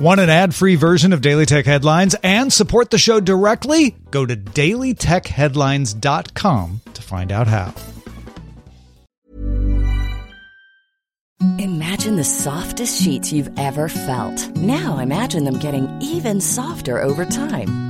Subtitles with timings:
[0.00, 3.96] Want an ad free version of Daily Tech Headlines and support the show directly?
[4.10, 7.74] Go to dailytechheadlines.com to find out how.
[11.58, 14.56] Imagine the softest sheets you've ever felt.
[14.56, 17.89] Now imagine them getting even softer over time.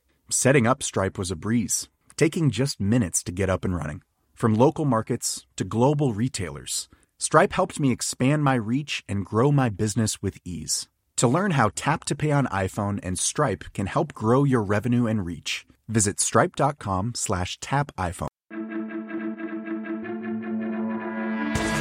[0.33, 4.01] Setting up Stripe was a breeze, taking just minutes to get up and running.
[4.33, 6.87] From local markets to global retailers,
[7.19, 10.87] Stripe helped me expand my reach and grow my business with ease.
[11.17, 15.05] To learn how Tap to Pay on iPhone and Stripe can help grow your revenue
[15.05, 18.29] and reach, visit stripe.com slash tap iPhone.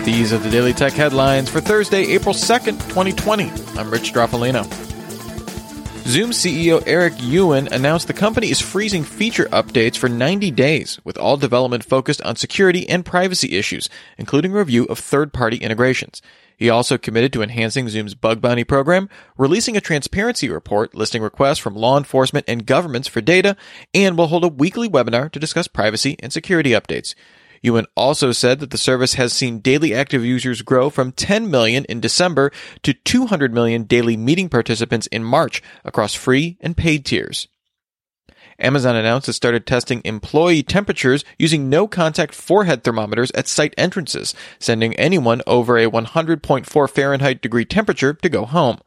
[0.05, 3.45] These are the Daily Tech headlines for Thursday, April 2nd, 2020.
[3.79, 5.00] I'm Rich Stroffolino.
[6.11, 11.17] Zoom CEO Eric Yuan announced the company is freezing feature updates for 90 days, with
[11.17, 16.21] all development focused on security and privacy issues, including review of third party integrations.
[16.57, 19.09] He also committed to enhancing Zoom's bug bounty program,
[19.39, 23.57] releasing a transparency report listing requests from law enforcement and governments for data,
[23.95, 27.15] and will hold a weekly webinar to discuss privacy and security updates.
[27.63, 31.85] Yuan also said that the service has seen daily active users grow from 10 million
[31.87, 32.51] in December
[32.83, 37.49] to 200 million daily meeting participants in March across free and paid tiers.
[38.59, 44.35] Amazon announced it started testing employee temperatures using no contact forehead thermometers at site entrances,
[44.59, 48.79] sending anyone over a 100.4 Fahrenheit degree temperature to go home.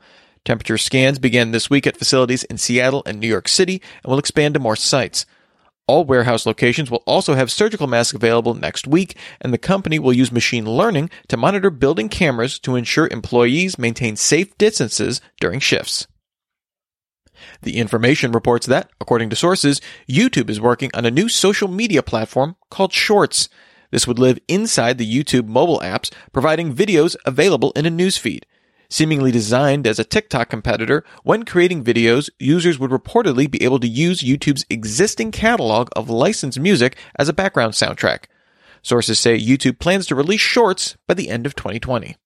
[0.46, 4.20] Temperature scans began this week at facilities in Seattle and New York City and will
[4.20, 5.26] expand to more sites.
[5.86, 10.14] All warehouse locations will also have surgical masks available next week, and the company will
[10.14, 16.08] use machine learning to monitor building cameras to ensure employees maintain safe distances during shifts.
[17.64, 22.02] The information reports that, according to sources, YouTube is working on a new social media
[22.02, 23.50] platform called Shorts.
[23.92, 28.44] This would live inside the YouTube mobile apps, providing videos available in a newsfeed.
[28.94, 33.88] Seemingly designed as a TikTok competitor, when creating videos, users would reportedly be able to
[33.88, 38.26] use YouTube's existing catalog of licensed music as a background soundtrack.
[38.84, 42.18] Sources say YouTube plans to release Shorts by the end of 2020.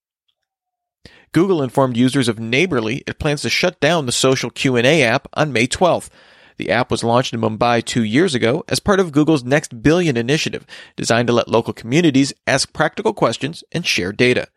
[1.32, 5.54] Google informed users of Neighbourly it plans to shut down the social Q&A app on
[5.54, 6.10] May 12th.
[6.58, 10.18] The app was launched in Mumbai two years ago as part of Google's Next Billion
[10.18, 10.66] initiative,
[10.98, 14.50] designed to let local communities ask practical questions and share data.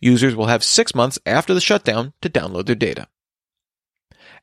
[0.00, 3.08] Users will have six months after the shutdown to download their data.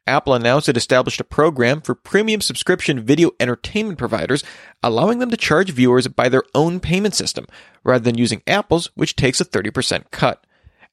[0.06, 4.44] Apple announced it established a program for premium subscription video entertainment providers,
[4.81, 7.46] allowing them to charge viewers by their own payment system,
[7.84, 10.46] rather than using Apple's, which takes a 30% cut.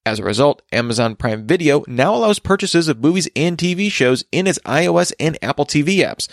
[0.05, 4.47] As a result, Amazon Prime Video now allows purchases of movies and TV shows in
[4.47, 6.29] its iOS and Apple TV apps.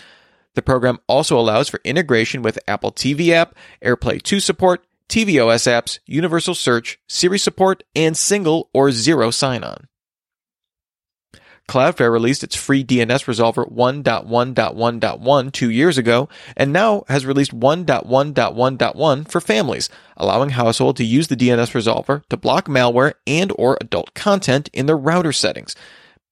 [0.54, 5.98] The program also allows for integration with Apple TV app, AirPlay 2 support, tvOS apps,
[6.06, 9.88] universal search, Siri support, and single or zero sign-on.
[11.68, 19.30] Cloudflare released its free DNS resolver 1.1.1.1 two years ago, and now has released 1.1.1.1
[19.30, 24.12] for families, allowing households to use the DNS resolver to block malware and or adult
[24.14, 25.76] content in their router settings.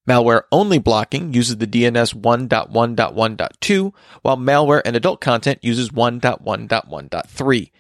[0.09, 3.93] Malware only blocking uses the DNS 1.1.1.2,
[4.23, 7.71] while malware and adult content uses 1.1.1.3.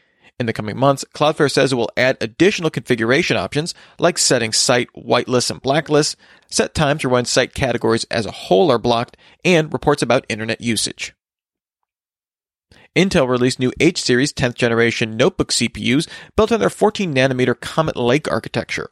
[0.40, 4.88] In the coming months, Cloudflare says it will add additional configuration options like setting site
[4.96, 6.16] whitelist and blacklist,
[6.48, 10.62] set times for when site categories as a whole are blocked, and reports about internet
[10.62, 11.12] usage.
[12.96, 17.96] Intel released new H series 10th generation notebook CPUs built on their 14 nanometer Comet
[17.96, 18.90] Lake architecture.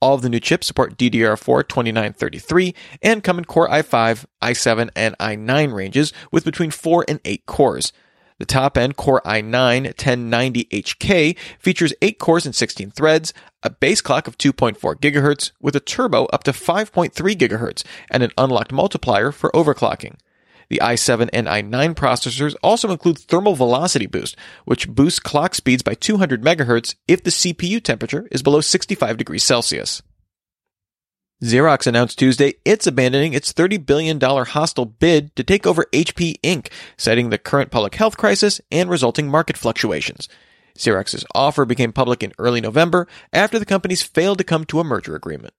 [0.00, 5.14] All of the new chips support DDR4 2933 and come in Core i5, i7, and
[5.18, 7.92] i9 ranges with between 4 and 8 cores.
[8.38, 14.28] The top end Core i9 1090HK features 8 cores and 16 threads, a base clock
[14.28, 19.50] of 2.4 GHz with a turbo up to 5.3 GHz, and an unlocked multiplier for
[19.52, 20.16] overclocking.
[20.68, 24.36] The i7 and i9 processors also include thermal velocity boost,
[24.66, 29.44] which boosts clock speeds by 200 MHz if the CPU temperature is below 65 degrees
[29.44, 30.02] Celsius.
[31.42, 36.68] Xerox announced Tuesday it's abandoning its $30 billion hostile bid to take over HP Inc.,
[36.96, 40.30] citing the current public health crisis and resulting market fluctuations.
[40.78, 44.84] Xerox's offer became public in early November after the companies failed to come to a
[44.84, 45.52] merger agreement.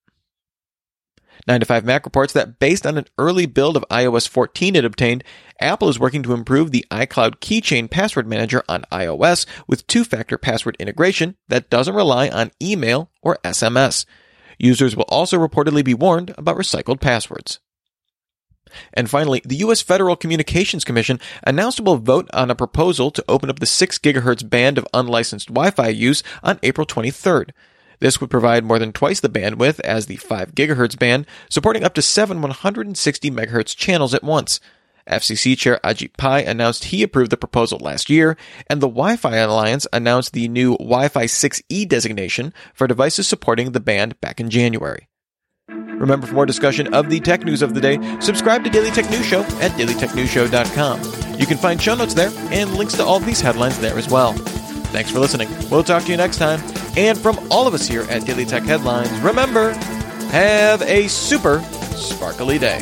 [1.47, 4.83] 9 to 5 Mac reports that based on an early build of iOS 14 it
[4.83, 5.23] obtained,
[5.61, 10.39] Apple is working to improve the iCloud Keychain password manager on iOS with two factor
[10.39, 14.05] password integration that doesn't rely on email or SMS.
[14.57, 17.59] Users will also reportedly be warned about recycled passwords.
[18.93, 19.81] And finally, the U.S.
[19.81, 23.99] Federal Communications Commission announced it will vote on a proposal to open up the 6
[23.99, 27.51] GHz band of unlicensed Wi-Fi use on April 23rd.
[27.99, 31.93] This would provide more than twice the bandwidth as the 5 GHz band, supporting up
[31.95, 34.59] to seven 160 MHz channels at once.
[35.07, 38.37] FCC Chair Ajit Pai announced he approved the proposal last year,
[38.69, 44.19] and the Wi-Fi Alliance announced the new Wi-Fi 6E designation for devices supporting the band
[44.21, 45.07] back in January.
[45.69, 49.09] Remember, for more discussion of the tech news of the day, subscribe to Daily Tech
[49.09, 51.39] News Show at dailytechnewsshow.com.
[51.39, 54.33] You can find show notes there and links to all these headlines there as well.
[54.33, 55.49] Thanks for listening.
[55.69, 56.61] We'll talk to you next time.
[56.95, 59.73] And from all of us here at Daily Tech Headlines, remember,
[60.31, 61.61] have a super
[61.95, 62.81] sparkly day.